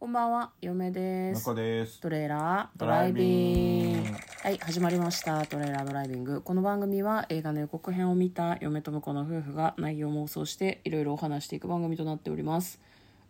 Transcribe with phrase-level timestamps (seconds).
[0.00, 1.44] こんばんは、嫁です。
[1.44, 2.00] 中です。
[2.00, 4.10] トレーラードライビング。
[4.44, 5.44] はい、始まりました。
[5.44, 6.40] トレーラードライビング。
[6.40, 12.80] この番組は映画の予告編を見た嫁と婿の夫婦が内容を妄想していろいろお話していく番組となっております。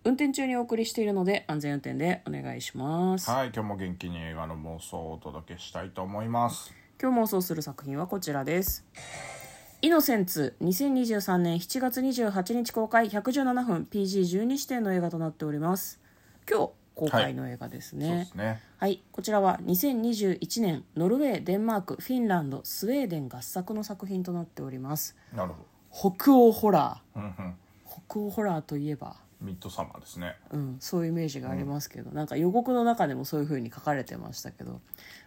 [0.04, 3.30] 運転中にお送りしているので安全運転でお願いします。
[3.30, 6.74] はい、今日も元気に映画の妄想をお届けしたいと思います。
[7.00, 8.84] 今日妄想する作品はこちらです。
[9.80, 16.00] イノセンツ2023年7月28日公開117分 PG12 指定の映画となっております
[16.50, 18.60] 今日公開の映画ですねですね。
[18.78, 25.52] はい、こちらは2021年ノルウェーデンマークフィンランドスウェーデン合作の作品となっておりますなる
[25.92, 27.26] 北欧ホラほど。
[27.26, 27.50] うんうん。
[27.50, 27.52] ー
[28.08, 30.36] 北欧ホラーといえばミッドサマーですね。
[30.50, 34.80] うん、そういうイメージがありますけど、なんか予告の中でもそういう風に書かれてましたけど、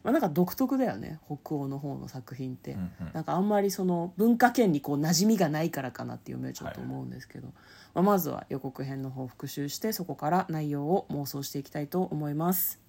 [0.04, 7.48] まあ、なんか独特だよね北欧の方の作品って、んうんなんかあんまりその文化圏にこう馴染みがないからかなっていうちょっと思うんですけど、
[7.94, 12.81] まあ、まずは予告編の方を復習してそこから内容を妄想していきたいと思います。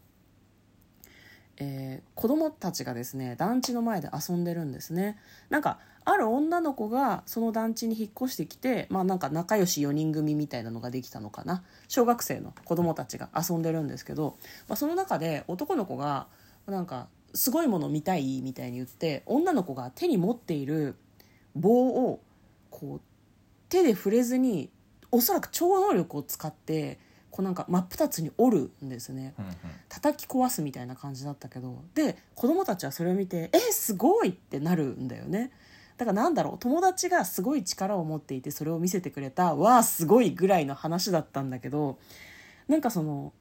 [1.58, 5.18] えー子供たちがですね団地の前で遊んでるんですね。
[5.50, 11.64] なんかある女の子がその団地に引っ越してきてまあなんか仲良し4人組みたいなのができたのかな。
[11.88, 14.36] 小学生の子供たちが遊んでるんですけど、
[14.68, 16.26] まあ、その中で男の子が
[16.66, 20.96] なんかすごいもの見たいみたいに言って女の子が手に持っている
[21.56, 22.20] 棒を
[22.70, 23.00] こう
[23.68, 24.70] 手で触れずに
[25.10, 26.98] おそらく超能力を使って
[27.32, 29.34] こうなんか真っ二つに折るんですね。
[29.38, 29.52] うんうん。
[29.88, 35.50] 叩き壊すみたいな感じだったけどで子供たちはそれを見て「えすごい!」ってなるんだよね
[35.98, 41.98] だからなんだろう友達がすごい力を持っていてそれを見せてくれた「わあすごい!」ぐらいの話だったんだけど
[42.68, 43.32] なんかその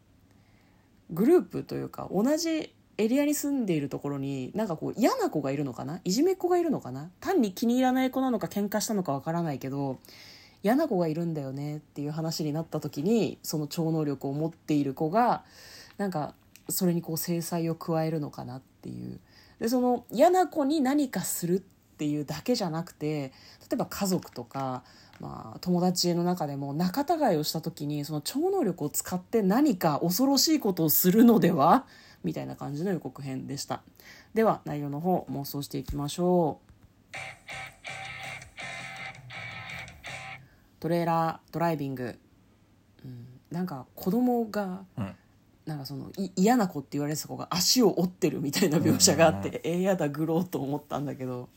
[1.12, 6.02] グループというか同じエリアに住んでいるところになんかこう嫌な子がいるのかな？
[6.03, 7.09] いじめっ子がいるのかな？
[7.19, 10.00] 単に気に入らない子なのか喧嘩したのかわからないけど
[10.64, 15.44] 嫌な子がいるんだよねっていう話になった時にその超能力を持っている子が
[15.98, 16.34] なんか
[16.70, 19.20] それにこう制裁を加えるのかなっていう。
[19.59, 21.59] でその嫌な子に何かするっ
[21.98, 24.84] ていうだけじゃなくて例えば家族とか、
[25.19, 31.85] まあ、友達の中でも仲違いをした時にその超能力を使って何か恐ろしいことをするのでは？
[32.24, 33.81] みたいな感じの予告編でした。
[34.34, 36.59] では内容の方妄想していきましょ
[37.16, 37.81] う。
[40.81, 42.19] トレーラードライビング、
[43.06, 45.16] うん、なんか子供がうん。
[45.64, 51.50] なんかそのい嫌な子って言われてた子が足を折ってるみたいな描写があって、えー、やだグローと思ったんだけど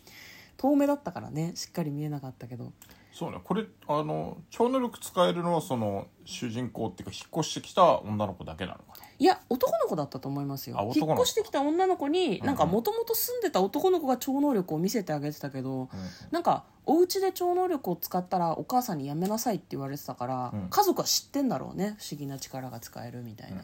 [0.59, 2.75] 遠目だったからねしっかり見えなかったけど
[3.15, 3.39] そうね。
[3.45, 9.07] これ、あの、超能力使えるのは、その、主人公っていうか、引っ越してきた女の子だけなのかな。
[9.19, 10.93] いや男の子だったと思いますよ。
[10.95, 15.89] 引っ越してきた女の子にうんなんかもともと住んでた男の子が超能力を見せてあげてたけど、
[16.31, 20.69] なんかお家で超能力を使ったらお母さんにやめなさいって言われてたから、うん。
[20.69, 21.97] 家族は知ってんだろうね。
[21.99, 23.63] 不思議な力が使えるみたいな、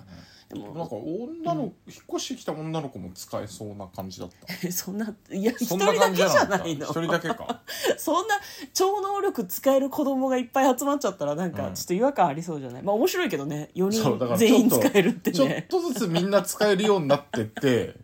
[0.48, 1.72] でなんかも女の、引っ
[2.14, 4.72] 越してきた女の子も使えそうな感じだった。
[4.72, 6.86] そんないや一そん人だけじゃゃないの。
[6.86, 7.60] 一人だけか。
[7.98, 8.40] そんな
[8.72, 11.74] 超能力使える子供がいっぱい集まっちゃったらなんかうん。
[11.74, 13.68] ちょっと違和感ありそうじゃない、まあ面白いけどね。
[13.74, 17.94] 4そうだから人全員ちょっと使えるってちょっねとずつみんな使えるようになってって、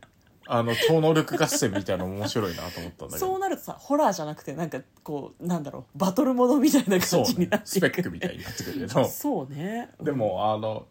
[0.46, 3.26] あの、超能力合戦みたいなの面白いなと思ったんだけど。
[3.26, 9.04] そうなるとさホラーじゃなくてなんかこうなんだろうバトルものみたいな感じになっ、てスペックみたいになってくるけど。
[9.04, 9.90] そうね。
[10.00, 10.86] でも、あの、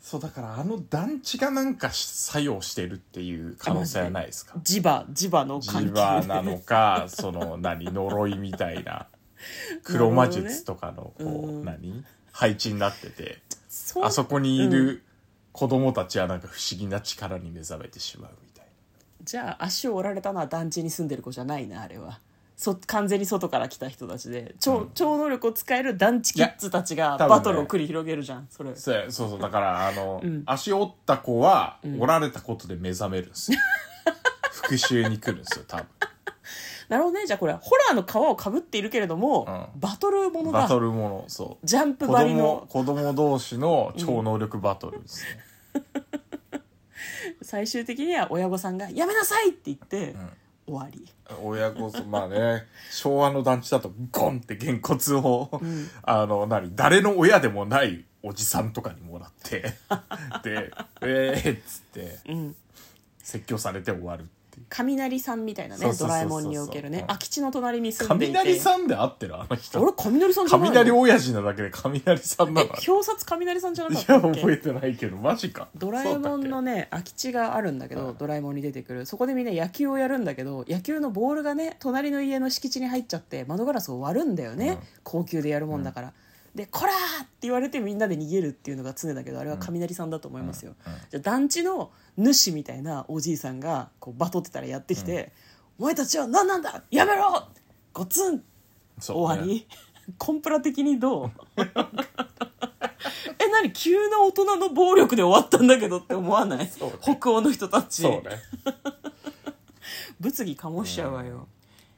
[0.00, 4.54] そうだからあの団地がなんか作用してるっていう可能性はないですか？
[4.58, 9.08] 磁場磁場のジ関係バーなのか、その何、呪いみたいな、
[9.82, 12.04] 黒魔術とかの、こうんう、何？
[12.30, 13.42] 配置になってて、
[14.00, 15.02] あそこにいる
[15.58, 18.66] 子供たちはなんか不思議な力に目覚めてしまうみたい
[19.24, 22.20] じゃあ足を折られたのは団地に住んでる子じなないなあれは。
[22.56, 24.54] そ完全に外から来た人たちで。
[24.60, 28.70] 超,、超能力を使える団地キッズたちがバトルを繰り広げるじゃんそれ。
[28.70, 28.76] な。
[28.76, 30.44] そうそうそう、だから、あの、 ん。
[30.46, 33.58] 足折った子は、折られたことで目覚めるんですよ。
[34.50, 35.86] 復讐に来るんですよ、多分。
[36.88, 37.26] なるほどね。
[37.26, 39.44] じゃあこれホラーの皮をかぶっているけれども、
[39.74, 39.80] うん。
[39.80, 41.66] バトルものバだトルもの、そう。
[41.66, 45.28] ジャンプ子張り供の子供同士の超能力バトルですね、
[47.42, 50.14] 最終的には親御さんが「やめなさい!」って言って、
[50.66, 51.06] 終わり。
[51.42, 55.50] 親子まあね 昭和の団地だとゴンってげんこつを、
[56.02, 59.60] あの何誰の親でもないおじさんとかにもらって
[60.42, 60.72] で
[61.02, 62.56] 「えー」っつってうん。
[63.28, 64.24] 説教されて終わるっ
[64.58, 66.18] ていう雷さんみたいなねドそうそうそうそう。
[66.18, 67.00] ラえもんにおけるね。
[67.00, 68.34] うん空き地の隣に住んでいて。
[68.34, 69.80] 雷さんで合ってるあの人。
[69.80, 72.66] あれ雷さんじゃないの雷親父なだけで雷さんなの？
[72.66, 74.40] え表札雷さんじゃないかっやたっけ？
[74.40, 75.68] 覚えてないけどマジか。
[75.76, 79.06] ドラえもんのねね空き地があるんだけど、うんドラえもんに出てくる。
[79.06, 84.78] そこでみんな野球をやるんだけど野球のボールがね隣の家の敷地に入っちゃって窓ガラスを割るんだよね、うん。
[85.02, 86.12] 高級でやるもんだから、
[86.58, 90.92] で「こら!」って言われてみんなで逃げるっていうのが常だけどあれは雷さんだと思いますよ、うん。
[90.92, 90.98] うん。
[91.08, 95.32] じゃあ団地の主みたいなおじいさんがこうバトってたらやってきて
[95.78, 97.46] 「お前たちは何なんだやめろ!」
[97.94, 98.42] ゴツン
[98.98, 99.68] そう終わり、
[100.18, 101.30] コンプラ的にどう？
[103.40, 106.72] え何急な大人の暴力で終わったんだけどって思わない、ね。
[107.00, 108.02] 北欧の人たち。
[108.02, 108.30] そうね。
[110.18, 111.46] 物議かもしちゃうわよ、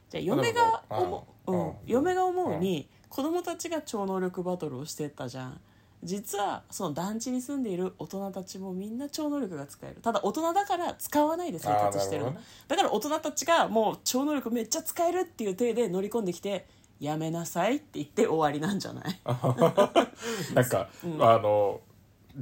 [0.09, 1.59] じゃあ嫁が思う、うん。
[1.59, 1.69] うん。
[1.69, 1.75] うん。
[1.87, 5.59] 嫁が思うに、子供たちが超能力バトルをしてったじゃん。
[6.03, 9.97] 実はその団地に住んでいる大人たちもみんな超能力が使える。
[10.01, 12.35] ただ大人だから使わないで生活してるの、
[12.67, 16.65] だから大人たちがもう超能力めっちゃ使えるっていう体で乗り込んできて
[16.99, 19.19] やめなさいって言って終わりなんじゃない？
[20.55, 20.87] なんか、
[21.19, 21.81] あの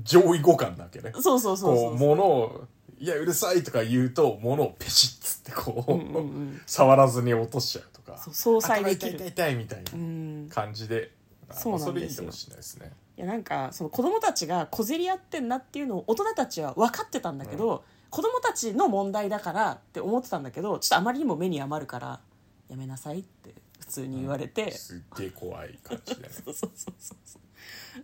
[0.04, 1.12] 上位互換だけね。
[1.19, 1.89] そうそうそうそう。
[1.89, 2.62] こう物を
[3.00, 6.62] いやうるさいとか言うと物をペシッつってこう、うんうんうん。
[6.68, 8.18] 触らずに落としちゃうとか。
[8.18, 9.16] そう相殺あできる。
[9.16, 10.48] 痛い痛い痛いみたいうん。
[10.50, 11.12] な感じで、
[11.50, 11.94] あそうなんですよ。
[11.94, 12.92] それいいかもしれないですね。
[13.18, 22.22] いやなんかその子供たちが小競り合ってんなっていうのを大人たちは分かってたんだけど、子供たちの問題だからって思ってたんだけどちょっとあまりにも目に余るから
[22.69, 26.30] やめなさいって普通に言われて、すっげえ怖い感じでね。
[26.31, 27.42] そうそうそうそうそう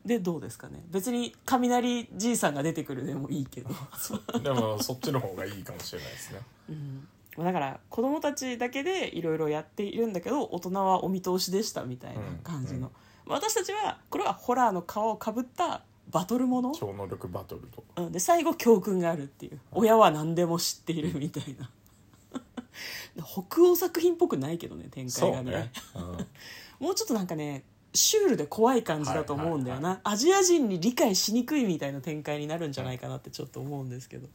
[0.06, 0.84] でどうですかね。
[0.90, 3.69] 別に雷じいさんが出てくるでもいいけど、
[4.40, 6.42] でもそっちの方がいいかもしれないですね。
[6.69, 7.07] うん、
[7.38, 12.92] だから子供たちだけでいろいろやっているんだけど大人はお見通しでしたみたいな感じの、うんうん
[13.28, 15.81] 私たちはこれはホラーの皮をかぶった
[16.12, 16.72] バトルもの。
[16.74, 17.84] 超能力バトルと。
[17.96, 19.60] うん、で最後教訓があるっていう。
[19.72, 21.69] 親は何でも知っているみたいな。
[23.25, 25.52] 北欧作品っぽくないけどね展開がね。
[25.52, 26.28] ね、うん。
[26.86, 27.63] もうちょっとなんかね
[27.95, 34.27] シュールで怖い感じだと思うんだよな、アジア人に理解しにくいみたいな展開になるんじゃないかなってちょっと思うんですけど、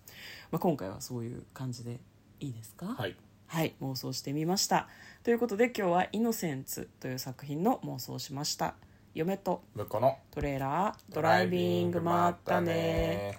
[0.51, 2.01] まあ、今回はそういう感じで
[2.41, 2.87] いいですか？
[2.87, 3.17] はい。
[3.47, 4.89] はい、妄想してみました。
[5.25, 8.75] ということで今日は「イノセンツ」という作品の妄想をしました。
[9.12, 9.65] 嫁と
[10.31, 13.37] トレーラードライビングまったね